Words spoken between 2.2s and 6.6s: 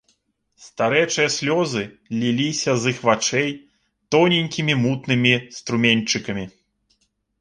ліліся з іх вачэй тоненькімі мутнымі струменьчыкамі.